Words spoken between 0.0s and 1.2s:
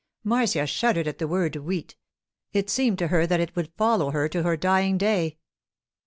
Marcia shuddered at